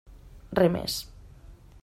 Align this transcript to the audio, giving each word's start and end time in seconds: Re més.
Re 0.59 0.69
més. 0.77 0.97